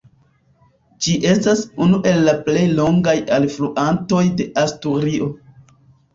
Ĝi 1.05 1.11
estas 1.31 1.61
unu 1.87 1.99
el 2.13 2.21
la 2.29 2.33
plej 2.47 2.65
longaj 2.81 3.15
alfluantoj 3.39 4.25
de 4.43 4.51
Asturio. 4.65 5.31